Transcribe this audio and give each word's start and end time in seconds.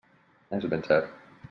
És 0.59 0.65
ben 0.73 0.87
cert. 0.89 1.17